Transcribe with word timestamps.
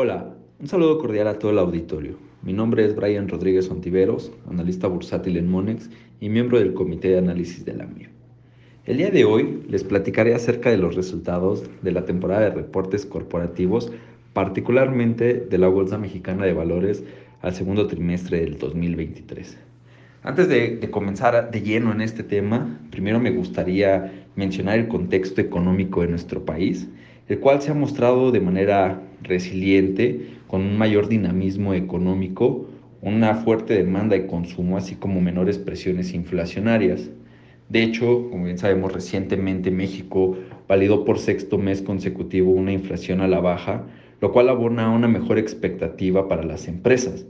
Hola, 0.00 0.32
un 0.60 0.68
saludo 0.68 0.96
cordial 1.00 1.26
a 1.26 1.40
todo 1.40 1.50
el 1.50 1.58
auditorio. 1.58 2.18
Mi 2.42 2.52
nombre 2.52 2.84
es 2.84 2.94
Brian 2.94 3.26
Rodríguez 3.26 3.68
Ontiveros, 3.68 4.30
analista 4.48 4.86
bursátil 4.86 5.36
en 5.36 5.50
Monex 5.50 5.90
y 6.20 6.28
miembro 6.28 6.60
del 6.60 6.72
Comité 6.72 7.08
de 7.08 7.18
Análisis 7.18 7.64
de 7.64 7.74
la. 7.74 7.88
El 8.84 8.96
día 8.96 9.10
de 9.10 9.24
hoy 9.24 9.60
les 9.68 9.82
platicaré 9.82 10.36
acerca 10.36 10.70
de 10.70 10.76
los 10.76 10.94
resultados 10.94 11.64
de 11.82 11.90
la 11.90 12.04
temporada 12.04 12.42
de 12.42 12.50
reportes 12.50 13.06
corporativos, 13.06 13.90
particularmente 14.34 15.34
de 15.34 15.58
la 15.58 15.66
Bolsa 15.66 15.98
Mexicana 15.98 16.46
de 16.46 16.52
Valores 16.52 17.02
al 17.42 17.54
segundo 17.54 17.88
trimestre 17.88 18.42
del 18.42 18.56
2023. 18.56 19.58
Antes 20.22 20.48
de, 20.48 20.78
comenzar 20.92 21.50
de 21.50 21.60
lleno 21.60 21.90
en 21.90 22.02
este 22.02 22.22
tema, 22.22 22.78
primero 22.92 23.18
me 23.18 23.32
gustaría 23.32 24.12
mencionar 24.36 24.78
el 24.78 24.86
contexto 24.86 25.40
económico 25.40 26.02
de 26.02 26.06
nuestro 26.06 26.44
país, 26.44 26.86
el 27.26 27.40
cual 27.40 27.60
se 27.60 27.72
ha 27.72 27.74
mostrado 27.74 28.30
de 28.30 28.40
manera 28.40 29.02
resiliente, 29.22 30.38
con 30.46 30.62
un 30.62 30.78
mayor 30.78 31.08
dinamismo 31.08 31.74
económico, 31.74 32.68
una 33.02 33.34
fuerte 33.34 33.74
demanda 33.74 34.16
de 34.16 34.26
consumo, 34.26 34.76
así 34.76 34.94
como 34.94 35.20
menores 35.20 35.58
presiones 35.58 36.14
inflacionarias. 36.14 37.10
De 37.68 37.82
hecho, 37.82 38.28
como 38.30 38.44
bien 38.44 38.58
sabemos, 38.58 38.92
recientemente 38.92 39.70
México 39.70 40.36
validó 40.66 41.04
por 41.04 41.18
sexto 41.18 41.58
mes 41.58 41.82
consecutivo 41.82 42.50
una 42.50 42.72
inflación 42.72 43.20
a 43.20 43.28
la 43.28 43.40
baja, 43.40 43.84
lo 44.20 44.32
cual 44.32 44.48
abona 44.48 44.90
una 44.90 45.06
mejor 45.06 45.38
expectativa 45.38 46.28
para 46.28 46.42
las 46.42 46.66
empresas. 46.66 47.26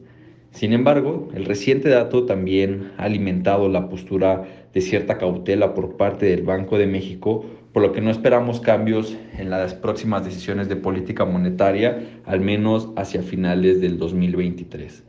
Sin 0.50 0.72
embargo, 0.72 1.28
el 1.34 1.44
reciente 1.44 1.88
dato 1.88 2.24
también 2.24 2.92
ha 2.96 3.04
alimentado 3.04 3.68
la 3.68 3.88
postura 3.88 4.44
de 4.72 4.80
cierta 4.80 5.18
cautela 5.18 5.74
por 5.74 5.96
parte 5.96 6.26
del 6.26 6.42
Banco 6.42 6.78
de 6.78 6.86
México, 6.86 7.44
por 7.72 7.82
lo 7.82 7.92
que 7.92 8.00
no 8.00 8.10
esperamos 8.10 8.60
cambios 8.60 9.16
en 9.36 9.50
las 9.50 9.74
próximas 9.74 10.24
decisiones 10.24 10.68
de 10.68 10.76
política 10.76 11.24
monetaria, 11.24 12.20
al 12.24 12.40
menos 12.40 12.88
hacia 12.96 13.22
finales 13.22 13.80
del 13.80 13.98
2023. 13.98 15.04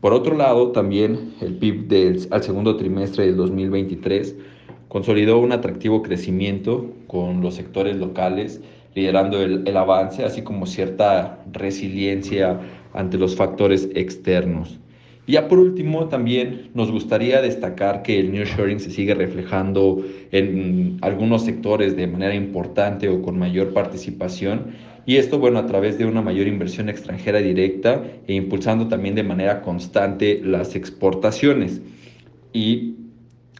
Por 0.00 0.12
otro 0.12 0.36
lado, 0.36 0.70
también 0.70 1.34
el 1.40 1.56
PIB 1.56 1.88
del, 1.88 2.28
al 2.30 2.42
segundo 2.42 2.76
trimestre 2.76 3.26
del 3.26 3.36
2023 3.36 4.36
consolidó 4.88 5.38
un 5.38 5.52
atractivo 5.52 6.02
crecimiento 6.02 6.86
con 7.06 7.40
los 7.40 7.54
sectores 7.54 7.96
locales 7.96 8.60
liderando 8.94 9.42
el, 9.42 9.66
el 9.66 9.76
avance, 9.76 10.24
así 10.24 10.42
como 10.42 10.66
cierta 10.66 11.42
resiliencia 11.52 12.60
ante 12.94 13.18
los 13.18 13.36
factores 13.36 13.88
externos. 13.94 14.78
Y 15.28 15.32
ya 15.32 15.46
por 15.46 15.58
último, 15.58 16.08
también 16.08 16.70
nos 16.72 16.90
gustaría 16.90 17.42
destacar 17.42 18.02
que 18.02 18.18
el 18.18 18.32
nearshoring 18.32 18.80
se 18.80 18.90
sigue 18.90 19.14
reflejando 19.14 20.02
en 20.32 20.96
algunos 21.02 21.44
sectores 21.44 21.94
de 21.96 22.06
manera 22.06 22.34
importante 22.34 23.10
o 23.10 23.20
con 23.20 23.38
mayor 23.38 23.74
participación. 23.74 24.68
Y 25.04 25.16
esto, 25.16 25.38
bueno, 25.38 25.58
a 25.58 25.66
través 25.66 25.98
de 25.98 26.06
una 26.06 26.22
mayor 26.22 26.46
inversión 26.46 26.88
extranjera 26.88 27.40
directa 27.40 28.02
e 28.26 28.32
impulsando 28.32 28.88
también 28.88 29.14
de 29.14 29.22
manera 29.22 29.60
constante 29.60 30.40
las 30.42 30.74
exportaciones. 30.74 31.82
Y 32.54 32.94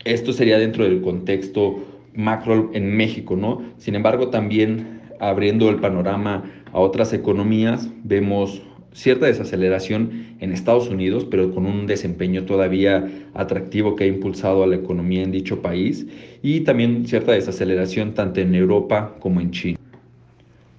esto 0.07 0.33
sería 0.33 0.59
dentro 0.59 0.85
del 0.85 1.03
contexto 1.03 1.85
macro 2.15 2.71
en 2.73 2.97
México, 2.97 3.37
¿no? 3.37 3.63
Sin 3.77 3.95
embargo, 3.95 4.29
también 4.29 5.03
abriendo 5.21 5.69
el 5.69 5.77
panorama 5.77 6.45
a 6.73 6.79
otras 6.81 7.13
economías, 7.13 7.91
vemos 8.05 8.63
cierta 8.93 9.27
desaceleración 9.27 10.37
en 10.41 10.53
Estados 10.53 10.89
Unidos, 10.89 11.27
pero 11.31 11.55
con 11.55 11.67
un 11.67 11.87
desempeño 11.87 12.45
todavía 12.45 13.09
atractivo 13.35 13.97
que 13.97 14.05
ha 14.05 14.07
impulsado 14.07 14.63
a 14.63 14.67
la 14.67 14.77
economía 14.77 15.23
en 15.23 15.33
dicho 15.33 15.63
país, 15.63 16.07
y 16.43 16.61
también 16.61 17.07
cierta 17.07 17.33
desaceleración 17.33 18.15
tanto 18.15 18.41
en 18.41 18.55
Europa 18.55 19.15
como 19.21 19.41
en 19.41 19.51
China. 19.51 19.79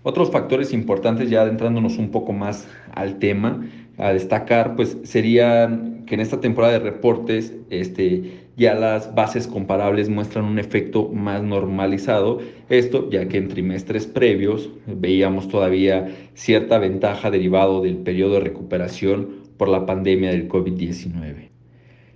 Otros 0.04 0.32
factores 0.32 0.74
importantes, 0.74 1.30
ya 1.30 1.42
adentrándonos 1.42 1.98
un 1.98 2.10
poco 2.10 2.34
más 2.34 2.68
al 2.94 3.20
tema, 3.20 3.66
a 3.98 4.14
destacar, 4.14 4.76
pues 4.76 4.98
serían 5.04 6.06
que 6.06 6.16
en 6.16 6.22
esta 6.22 6.40
temporada 6.40 6.74
de 6.74 6.80
reportes 6.80 7.54
este, 7.70 8.48
ya 8.60 8.76
las 8.76 9.16
bases 9.16 9.48
comparables 9.48 10.10
muestran 10.10 10.44
un 10.44 10.60
efecto 10.60 11.08
más 11.08 11.42
normalizado. 11.42 12.40
Esto 12.68 13.10
ya 13.10 13.28
que 13.30 13.38
en 13.38 13.48
trimestres 13.48 14.06
previos 14.06 14.70
veíamos 14.86 15.48
todavía 15.48 16.10
cierta 16.34 16.78
ventaja 16.78 17.32
derivado 17.32 17.82
del 17.82 17.96
periodo 17.98 18.34
de 18.34 18.42
recuperación 18.42 19.30
por 19.58 19.70
la 19.70 19.86
pandemia 19.86 20.32
del 20.32 20.50
COVID-19. 20.50 21.50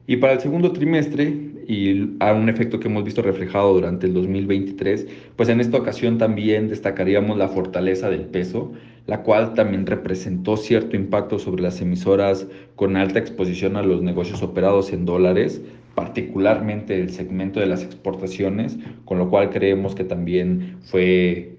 Y 0.06 0.18
para 0.18 0.34
el 0.34 0.42
segundo 0.42 0.74
trimestre, 0.74 1.34
y 1.66 2.18
a 2.20 2.34
un 2.34 2.50
efecto 2.50 2.78
que 2.78 2.90
hemos 2.90 3.06
visto 3.06 3.22
reflejado 3.22 3.74
durante 3.74 4.06
el 4.08 4.14
2023, 4.14 5.08
pues 5.38 5.48
en 5.48 5.62
esta 5.62 5.78
ocasión 5.78 6.18
también 6.18 6.68
destacaríamos 6.68 7.38
la 7.38 7.48
fortaleza 7.48 8.10
del 8.10 8.26
peso, 8.26 8.74
la 9.08 9.24
cual 9.24 9.54
también 9.54 9.86
representó 9.86 10.58
cierto 10.58 10.98
impacto 10.98 11.40
sobre 11.40 11.64
las 11.64 11.80
emisoras 11.80 12.48
con 12.76 12.98
alta 12.98 13.20
exposición 13.20 13.78
a 13.78 13.82
los 13.82 14.02
negocios 14.02 14.44
operados 14.44 14.92
en 14.92 15.06
dólares, 15.06 15.62
particularmente 15.96 17.00
el 17.00 17.12
segmento 17.12 17.60
de 17.60 17.68
las 17.68 17.84
exportaciones, 17.84 18.78
con 19.06 19.18
lo 19.18 19.30
cual 19.30 19.50
creemos 19.50 19.96
que 19.96 20.04
también 20.04 20.78
fue 20.84 21.58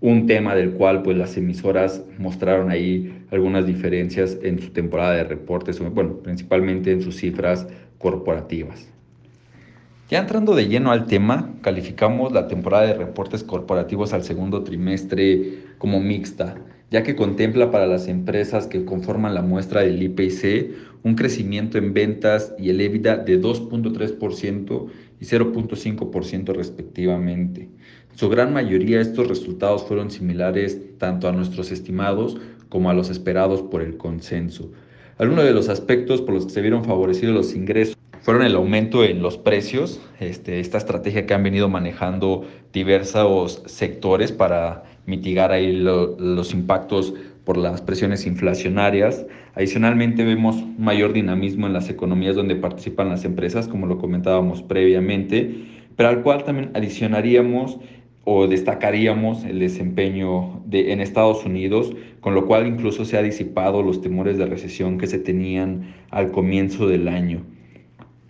un 0.00 0.26
tema 0.26 0.54
del 0.54 0.72
cual 0.72 1.02
pues 1.02 1.16
las 1.16 1.36
emisoras 1.36 2.04
mostraron 2.18 2.70
ahí 2.70 3.24
algunas 3.30 3.66
diferencias 3.66 4.38
en 4.42 4.58
su 4.60 4.70
temporada 4.70 5.14
de 5.14 5.24
reportes, 5.24 5.80
bueno, 5.80 6.18
principalmente 6.18 6.92
en 6.92 7.02
sus 7.02 7.16
cifras 7.16 7.66
corporativas. 7.98 8.88
Ya 10.10 10.18
entrando 10.18 10.54
de 10.54 10.68
lleno 10.68 10.92
al 10.92 11.06
tema, 11.06 11.54
calificamos 11.62 12.32
la 12.32 12.46
temporada 12.46 12.86
de 12.86 12.94
reportes 12.94 13.42
corporativos 13.42 14.12
al 14.12 14.22
segundo 14.22 14.62
trimestre 14.62 15.60
como 15.78 16.00
mixta, 16.00 16.56
ya 16.90 17.02
que 17.02 17.16
contempla 17.16 17.70
para 17.70 17.86
las 17.86 18.06
empresas 18.06 18.66
que 18.66 18.84
conforman 18.84 19.34
la 19.34 19.40
muestra 19.40 19.80
del 19.80 20.02
IPC 20.02 20.93
un 21.04 21.14
crecimiento 21.14 21.78
en 21.78 21.92
ventas 21.94 22.54
y 22.58 22.70
el 22.70 22.80
EBITDA 22.80 23.18
de 23.18 23.40
2.3% 23.40 24.86
y 25.20 25.24
0.5% 25.24 26.54
respectivamente. 26.54 27.68
En 28.10 28.18
su 28.18 28.28
gran 28.28 28.52
mayoría 28.52 29.00
estos 29.00 29.28
resultados 29.28 29.84
fueron 29.84 30.10
similares 30.10 30.80
tanto 30.98 31.28
a 31.28 31.32
nuestros 31.32 31.70
estimados 31.70 32.38
como 32.68 32.90
a 32.90 32.94
los 32.94 33.10
esperados 33.10 33.62
por 33.62 33.82
el 33.82 33.96
consenso. 33.96 34.72
Algunos 35.18 35.44
de 35.44 35.52
los 35.52 35.68
aspectos 35.68 36.22
por 36.22 36.34
los 36.34 36.46
que 36.46 36.52
se 36.52 36.62
vieron 36.62 36.84
favorecidos 36.84 37.34
los 37.34 37.54
ingresos 37.54 37.96
fueron 38.22 38.42
el 38.42 38.56
aumento 38.56 39.04
en 39.04 39.20
los 39.20 39.36
precios, 39.36 40.00
este, 40.18 40.58
esta 40.58 40.78
estrategia 40.78 41.26
que 41.26 41.34
han 41.34 41.42
venido 41.42 41.68
manejando 41.68 42.46
diversos 42.72 43.62
sectores 43.66 44.32
para 44.32 44.84
mitigar 45.06 45.52
ahí 45.52 45.72
los 45.72 46.54
impactos 46.54 47.12
por 47.44 47.56
las 47.56 47.82
presiones 47.82 48.26
inflacionarias. 48.26 49.26
Adicionalmente 49.54 50.24
vemos 50.24 50.64
mayor 50.78 51.12
dinamismo 51.12 51.66
en 51.66 51.72
las 51.72 51.90
economías 51.90 52.36
donde 52.36 52.56
participan 52.56 53.08
las 53.08 53.24
empresas, 53.24 53.68
como 53.68 53.86
lo 53.86 53.98
comentábamos 53.98 54.62
previamente, 54.62 55.54
pero 55.96 56.08
al 56.08 56.22
cual 56.22 56.44
también 56.44 56.70
adicionaríamos 56.74 57.78
o 58.24 58.46
destacaríamos 58.46 59.44
el 59.44 59.58
desempeño 59.58 60.62
de, 60.64 60.92
en 60.92 61.00
Estados 61.00 61.44
Unidos, 61.44 61.94
con 62.20 62.34
lo 62.34 62.46
cual 62.46 62.66
incluso 62.66 63.04
se 63.04 63.18
ha 63.18 63.22
disipado 63.22 63.82
los 63.82 64.00
temores 64.00 64.38
de 64.38 64.46
recesión 64.46 64.96
que 64.96 65.06
se 65.06 65.18
tenían 65.18 65.94
al 66.10 66.30
comienzo 66.30 66.88
del 66.88 67.08
año. 67.08 67.42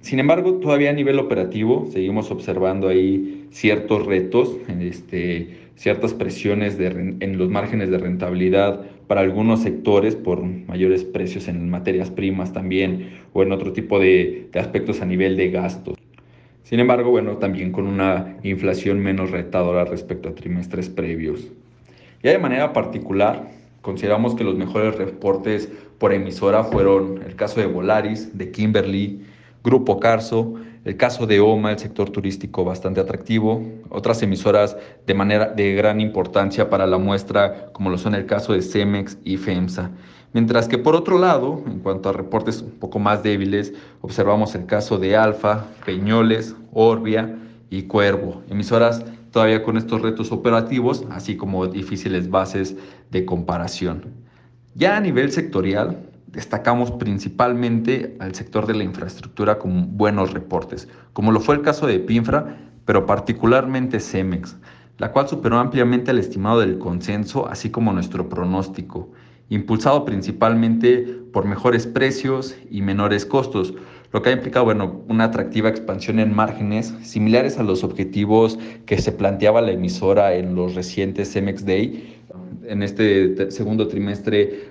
Sin 0.01 0.19
embargo, 0.19 0.55
todavía 0.55 0.91
a 0.91 0.93
nivel 0.93 1.19
operativo 1.19 1.89
seguimos 1.91 2.31
observando 2.31 2.89
ahí 2.89 3.47
ciertos 3.51 4.05
retos, 4.05 4.55
este, 4.81 5.64
ciertas 5.77 6.15
presiones 6.15 6.79
en 6.79 7.39
los 7.39 7.51
márgenes 7.51 7.91
de 7.91 7.99
rentabilidad 7.99 8.81
para 9.07 9.21
algunos 9.21 9.61
sectores 9.61 10.17
por 10.17 10.43
mayores 10.43 11.05
precios 11.05 11.49
en 11.49 11.69
materias 11.71 12.11
primas 12.11 12.53
también 12.53 13.21
o 13.33 13.43
en 13.43 13.53
otro 13.53 13.73
tipo 13.73 13.99
de, 13.99 14.49
aspectos 14.55 15.03
a 15.03 15.07
nivel 15.07 15.37
de 15.37 15.51
gastos. 15.51 15.99
Sin 16.63 16.81
embargo, 16.81 17.11
bueno, 17.11 17.37
también 17.37 17.73
con 17.73 17.87
una 17.87 18.39
inflación 18.43 19.01
menos 19.01 19.31
retadora 19.31 19.85
respecto 19.85 20.31
a 20.31 20.35
trimestres 20.35 20.89
previos. 20.89 21.53
Ya 22.23 22.31
de 22.31 22.39
manera 22.39 22.73
particular, 22.73 23.51
consideramos 23.83 24.35
que 24.35 24.45
los 24.45 24.57
mejores 24.57 24.97
reportes 24.97 25.71
por 25.99 26.15
emisora 26.15 26.65
fueron 26.65 27.21
el 27.27 27.37
caso 27.37 27.61
de 27.61 27.67
Volaris, 27.67 28.39
de 28.39 28.51
Kimberly, 28.51 29.21
Grupo 29.63 30.01
Carso, 30.01 30.55
el 30.85 30.97
caso 30.97 31.27
de 31.27 31.41
OMA, 31.41 31.73
el 31.73 31.79
sector 31.79 32.11
turístico 32.11 32.65
bastante 32.65 33.01
atractivo, 33.01 33.63
otras 33.89 34.23
emisoras 34.23 34.77
de 35.07 35.15
manera 35.15 35.47
de 35.47 35.75
gran 35.75 36.01
importancia 36.01 36.69
para 36.69 36.87
la 36.87 36.99
muestra, 36.99 37.73
como 37.73 37.91
lo 37.91 37.99
son 37.99 38.15
el 38.15 38.27
caso 38.27 38.53
de 38.53 38.63
Cemex 38.63 39.17
y 39.25 39.39
FEMSA. 39.39 39.91
Mientras 40.35 40.69
que 40.69 40.79
por 40.79 40.95
otro 40.95 41.19
lado, 41.19 41.63
en 41.67 41.79
cuanto 41.79 42.09
a 42.09 42.13
reportes 42.13 42.61
un 42.61 42.73
poco 42.73 42.99
más 42.99 43.23
débiles, 43.23 43.73
observamos 44.01 44.55
el 44.55 44.67
caso 44.67 44.99
de 44.99 45.17
Alfa, 45.17 45.67
Peñoles, 45.87 46.55
Orbia 46.73 47.35
y 47.71 47.85
Cuervo, 47.85 48.43
emisoras 48.51 49.05
todavía 49.31 49.63
con 49.63 49.77
estos 49.77 50.03
retos 50.03 50.33
operativos, 50.33 51.05
así 51.11 51.37
como 51.37 51.67
difíciles 51.67 52.31
bases 52.31 52.77
de 53.11 53.25
comparación. 53.25 54.05
Ya 54.75 54.97
a 54.97 55.01
nivel 55.01 55.33
sectorial, 55.33 56.04
destacamos 56.35 56.91
principalmente 56.91 58.17
al 58.19 58.35
sector 58.35 58.67
de 58.67 58.75
la 58.75 58.85
infraestructura 58.85 59.59
con 59.59 59.97
buenos 59.97 60.33
reportes, 60.33 60.89
como 61.13 61.33
lo 61.33 61.41
fue 61.41 61.55
el 61.55 61.63
caso 61.63 61.87
de 61.87 62.01
Pinfra, 62.01 62.57
pero 62.85 63.07
particularmente 63.07 64.01
Cemex, 64.01 64.57
la 64.99 65.13
cual 65.13 65.29
superó 65.29 65.59
ampliamente 65.59 66.11
el 66.11 66.19
estimado 66.19 66.61
del 66.61 66.79
consenso, 66.79 67.49
así 67.49 67.71
como 67.71 67.93
nuestro 67.93 68.29
pronóstico. 68.29 69.11
impulsado 69.51 70.05
principalmente 70.07 71.01
por 71.33 71.45
mejores 71.45 71.87
precios 71.87 72.57
y 72.71 72.81
menores 72.81 73.27
costos, 73.27 73.75
lo 74.11 74.23
que 74.23 74.31
ha 74.31 74.33
implicado 74.33 74.65
bueno, 74.65 75.03
una 75.09 75.25
atractiva 75.25 75.69
expansión 75.69 76.19
en 76.19 76.35
márgenes 76.35 76.95
similares 77.03 77.59
a 77.59 77.63
los 77.63 77.85
objetivos 77.85 78.59
que 78.87 78.99
se 78.99 79.13
planteaba 79.13 79.61
la 79.61 79.73
emisora 79.73 80.35
en 80.35 80.55
los 80.55 80.75
recientes 80.75 81.37
MX 81.37 81.67
Day. 81.67 82.23
En 82.67 82.83
este 82.83 83.51
segundo 83.51 83.87
trimestre 83.89 84.71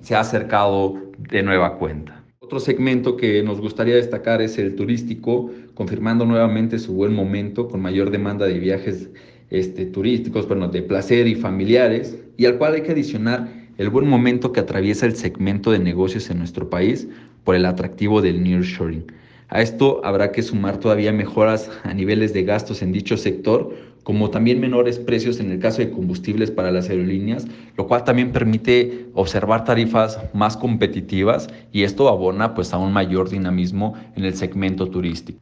se 0.00 0.14
ha 0.14 0.20
acercado 0.20 0.94
de 1.18 1.42
nueva 1.42 1.78
cuenta. 1.78 2.24
Otro 2.40 2.58
segmento 2.58 3.16
que 3.16 3.42
nos 3.42 3.60
gustaría 3.60 3.94
destacar 3.94 4.42
es 4.42 4.58
el 4.58 4.74
turístico, 4.74 5.50
confirmando 5.74 6.24
nuevamente 6.24 6.78
su 6.78 6.94
buen 6.94 7.14
momento 7.14 7.68
con 7.68 7.80
mayor 7.80 8.10
demanda 8.10 8.46
de 8.46 8.58
viajes 8.58 9.10
este, 9.50 9.86
turísticos, 9.86 10.48
bueno, 10.48 10.68
de 10.68 10.82
placer 10.82 11.26
y 11.26 11.34
familiares, 11.34 12.18
y 12.36 12.46
al 12.46 12.58
cual 12.58 12.74
hay 12.74 12.82
que 12.82 12.92
adicionar 12.92 13.48
el 13.78 13.90
buen 13.90 14.08
momento 14.08 14.52
que 14.52 14.60
atraviesa 14.60 15.06
el 15.06 15.16
segmento 15.16 15.70
de 15.70 15.78
negocios 15.78 16.28
en 16.30 16.38
nuestro 16.38 16.68
país 16.68 17.08
por 17.44 17.54
el 17.54 17.64
atractivo 17.64 18.20
del 18.20 18.42
nearshoring. 18.42 19.04
A 19.48 19.62
esto 19.62 20.00
habrá 20.04 20.30
que 20.32 20.42
sumar 20.42 20.78
todavía 20.78 21.12
mejoras 21.12 21.70
a 21.82 21.92
niveles 21.92 22.32
de 22.32 22.44
gastos 22.44 22.82
en 22.82 22.92
dicho 22.92 23.16
sector, 23.16 23.74
como 24.02 24.30
también 24.30 24.60
menores 24.60 24.98
precios 24.98 25.40
en 25.40 25.50
el 25.50 25.58
caso 25.58 25.78
de 25.78 25.90
combustibles 25.90 26.50
para 26.50 26.70
las 26.70 26.88
aerolíneas, 26.88 27.46
lo 27.76 27.86
cual 27.86 28.04
también 28.04 28.32
permite 28.32 29.08
observar 29.14 29.64
tarifas 29.64 30.20
más 30.32 30.56
competitivas 30.56 31.48
y 31.72 31.82
esto 31.82 32.08
abona 32.08 32.54
pues 32.54 32.72
a 32.72 32.78
un 32.78 32.92
mayor 32.92 33.28
dinamismo 33.28 33.94
en 34.16 34.24
el 34.24 34.34
segmento 34.34 34.88
turístico. 34.88 35.40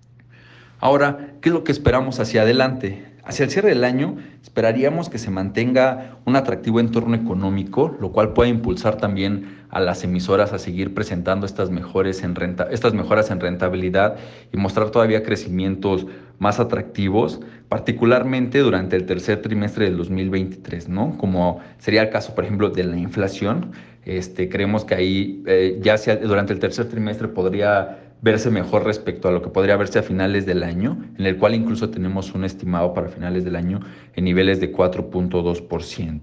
Ahora, 0.80 1.34
¿qué 1.40 1.48
es 1.48 1.52
lo 1.52 1.64
que 1.64 1.72
esperamos 1.72 2.20
hacia 2.20 2.42
adelante? 2.42 3.04
Hacia 3.24 3.44
el 3.44 3.50
cierre 3.50 3.68
del 3.68 3.84
año 3.84 4.16
esperaríamos 4.42 5.10
que 5.10 5.18
se 5.18 5.30
mantenga 5.30 6.16
un 6.24 6.36
atractivo 6.36 6.80
entorno 6.80 7.14
económico, 7.14 7.94
lo 8.00 8.10
cual 8.10 8.32
puede 8.32 8.48
impulsar 8.48 8.96
también 8.96 9.58
a 9.70 9.80
las 9.80 10.02
emisoras 10.04 10.52
a 10.52 10.58
seguir 10.58 10.94
presentando 10.94 11.44
estas, 11.44 11.70
mejores 11.70 12.22
en 12.22 12.34
renta, 12.34 12.68
estas 12.70 12.94
mejoras 12.94 13.30
en 13.30 13.40
rentabilidad 13.40 14.16
y 14.50 14.56
mostrar 14.56 14.90
todavía 14.90 15.22
crecimientos 15.22 16.06
más 16.38 16.58
atractivos, 16.60 17.40
particularmente 17.68 18.60
durante 18.60 18.96
el 18.96 19.04
tercer 19.04 19.42
trimestre 19.42 19.86
del 19.86 19.98
2023, 19.98 20.88
¿no? 20.88 21.18
Como 21.18 21.60
sería 21.78 22.02
el 22.02 22.10
caso, 22.10 22.34
por 22.34 22.44
ejemplo, 22.44 22.70
de 22.70 22.84
la 22.84 22.96
inflación. 22.96 23.72
Este, 24.06 24.48
creemos 24.48 24.86
que 24.86 24.94
ahí 24.94 25.42
eh, 25.46 25.78
ya 25.82 25.98
sea, 25.98 26.16
durante 26.16 26.54
el 26.54 26.60
tercer 26.60 26.88
trimestre 26.88 27.28
podría 27.28 28.07
verse 28.20 28.50
mejor 28.50 28.84
respecto 28.84 29.28
a 29.28 29.32
lo 29.32 29.42
que 29.42 29.48
podría 29.48 29.76
verse 29.76 29.98
a 29.98 30.02
finales 30.02 30.46
del 30.46 30.62
año, 30.62 30.98
en 31.18 31.26
el 31.26 31.36
cual 31.36 31.54
incluso 31.54 31.90
tenemos 31.90 32.34
un 32.34 32.44
estimado 32.44 32.94
para 32.94 33.08
finales 33.08 33.44
del 33.44 33.56
año 33.56 33.80
en 34.14 34.24
niveles 34.24 34.60
de 34.60 34.72
4.2%. 34.72 36.20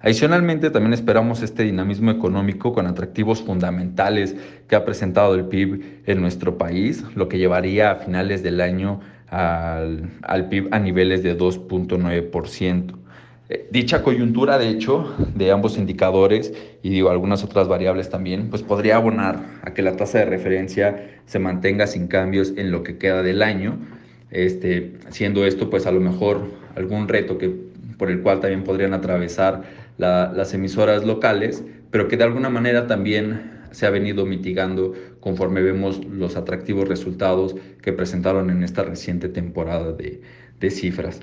Adicionalmente, 0.00 0.70
también 0.70 0.92
esperamos 0.92 1.42
este 1.42 1.62
dinamismo 1.62 2.10
económico 2.10 2.72
con 2.72 2.86
atractivos 2.86 3.42
fundamentales 3.42 4.36
que 4.68 4.76
ha 4.76 4.84
presentado 4.84 5.34
el 5.34 5.46
PIB 5.46 6.02
en 6.06 6.20
nuestro 6.20 6.58
país, 6.58 7.04
lo 7.14 7.28
que 7.28 7.38
llevaría 7.38 7.90
a 7.90 7.96
finales 7.96 8.42
del 8.42 8.60
año 8.60 9.00
al, 9.28 10.10
al 10.22 10.48
PIB 10.48 10.68
a 10.70 10.78
niveles 10.78 11.22
de 11.22 11.36
2.9%. 11.36 13.05
Eh, 13.48 13.68
dicha 13.70 14.02
coyuntura, 14.02 14.58
de 14.58 14.68
hecho, 14.68 15.14
de 15.34 15.52
ambos 15.52 15.78
indicadores 15.78 16.52
y 16.82 16.90
digo 16.90 17.10
algunas 17.10 17.44
otras 17.44 17.68
variables 17.68 18.10
también, 18.10 18.50
pues 18.50 18.62
podría 18.62 18.96
abonar 18.96 19.60
a 19.62 19.72
que 19.72 19.82
la 19.82 19.94
tasa 19.96 20.18
de 20.18 20.24
referencia 20.24 21.20
se 21.26 21.38
mantenga 21.38 21.86
sin 21.86 22.08
cambios 22.08 22.54
en 22.56 22.72
lo 22.72 22.82
que 22.82 22.98
queda 22.98 23.22
del 23.22 23.42
año, 23.42 23.78
este, 24.32 24.94
siendo 25.10 25.46
esto 25.46 25.70
pues 25.70 25.86
a 25.86 25.92
lo 25.92 26.00
mejor 26.00 26.40
algún 26.74 27.06
reto 27.06 27.38
que, 27.38 27.54
por 27.96 28.10
el 28.10 28.20
cual 28.20 28.40
también 28.40 28.64
podrían 28.64 28.94
atravesar 28.94 29.62
las 29.96 30.52
emisoras 30.52 31.04
locales, 31.04 31.64
pero 31.90 32.08
que 32.08 32.16
de 32.16 32.24
alguna 32.24 32.50
manera 32.50 32.86
también 32.88 33.52
se 33.70 33.86
ha 33.86 33.90
venido 33.90 34.26
mitigando 34.26 34.92
conforme 35.20 35.62
vemos 35.62 36.04
los 36.04 36.36
atractivos 36.36 36.88
resultados 36.88 37.54
que 37.80 37.92
presentaron 37.92 38.50
en 38.50 38.62
esta 38.62 38.82
reciente 38.82 39.28
temporada 39.28 39.92
de, 39.92 40.20
de 40.60 40.70
cifras. 40.70 41.20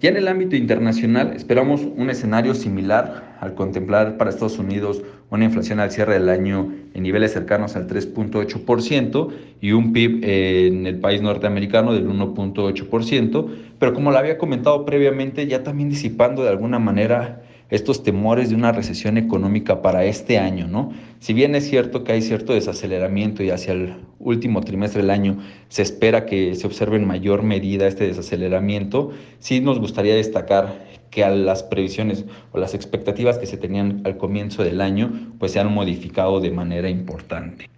Ya 0.00 0.10
en 0.10 0.16
el 0.16 0.28
ámbito 0.28 0.54
internacional 0.54 1.32
esperamos 1.34 1.80
un 1.82 2.08
escenario 2.08 2.54
similar 2.54 3.36
al 3.40 3.54
contemplar 3.54 4.16
para 4.16 4.30
Estados 4.30 4.60
Unidos 4.60 5.02
una 5.30 5.44
inflación 5.44 5.80
al 5.80 5.90
cierre 5.90 6.14
del 6.14 6.28
año 6.28 6.72
en 6.94 7.02
niveles 7.02 7.32
cercanos 7.32 7.74
al 7.74 7.88
3.8% 7.88 9.28
y 9.60 9.72
un 9.72 9.92
PIB 9.92 10.20
en 10.22 10.86
el 10.86 11.00
país 11.00 11.20
norteamericano 11.20 11.92
del 11.92 12.08
1.8%, 12.08 13.48
pero 13.80 13.92
como 13.92 14.12
lo 14.12 14.18
había 14.18 14.38
comentado 14.38 14.84
previamente, 14.84 15.48
ya 15.48 15.64
también 15.64 15.90
disipando 15.90 16.44
de 16.44 16.50
alguna 16.50 16.78
manera 16.78 17.42
estos 17.70 18.02
temores 18.02 18.48
de 18.48 18.54
una 18.54 18.72
recesión 18.72 19.18
económica 19.18 19.82
para 19.82 20.04
este 20.04 20.38
año, 20.38 20.66
¿no? 20.66 20.92
Si 21.18 21.32
bien 21.32 21.54
es 21.54 21.68
cierto 21.68 22.04
que 22.04 22.12
hay 22.12 22.22
cierto 22.22 22.54
desaceleramiento 22.54 23.42
y 23.42 23.50
hacia 23.50 23.72
el 23.72 23.94
último 24.18 24.62
trimestre 24.62 25.02
del 25.02 25.10
año 25.10 25.38
se 25.68 25.82
espera 25.82 26.26
que 26.26 26.54
se 26.54 26.66
observe 26.66 26.96
en 26.96 27.06
mayor 27.06 27.42
medida 27.42 27.86
este 27.86 28.06
desaceleramiento, 28.06 29.10
sí 29.38 29.60
nos 29.60 29.78
gustaría 29.78 30.14
destacar 30.14 30.86
que 31.10 31.24
a 31.24 31.30
las 31.30 31.62
previsiones 31.62 32.24
o 32.52 32.58
las 32.58 32.74
expectativas 32.74 33.38
que 33.38 33.46
se 33.46 33.56
tenían 33.56 34.02
al 34.04 34.16
comienzo 34.16 34.62
del 34.62 34.80
año 34.80 35.32
pues 35.38 35.52
se 35.52 35.60
han 35.60 35.72
modificado 35.72 36.40
de 36.40 36.50
manera 36.50 36.88
importante. 36.88 37.68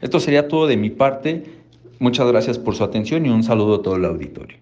Esto 0.00 0.18
sería 0.20 0.48
todo 0.48 0.66
de 0.66 0.76
mi 0.76 0.90
parte. 0.90 1.44
Muchas 1.98 2.26
gracias 2.26 2.58
por 2.58 2.74
su 2.74 2.82
atención 2.82 3.24
y 3.26 3.28
un 3.28 3.44
saludo 3.44 3.76
a 3.76 3.82
todo 3.82 3.96
el 3.96 4.04
auditorio. 4.04 4.58